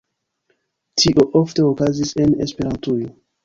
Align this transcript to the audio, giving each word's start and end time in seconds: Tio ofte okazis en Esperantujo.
Tio 1.03 1.27
ofte 1.41 1.67
okazis 1.69 2.17
en 2.27 2.37
Esperantujo. 2.51 3.17